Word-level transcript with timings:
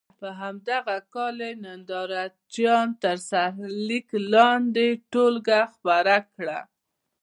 په 0.19 0.27
همدغه 0.41 0.95
کال 1.13 1.37
یې 1.45 1.51
ننداره 1.63 2.23
چیان 2.53 2.87
تر 3.03 3.17
سرلیک 3.29 4.07
لاندې 4.33 4.87
ټولګه 5.11 5.61
خپره 5.73 6.15
کړه. 6.35 6.59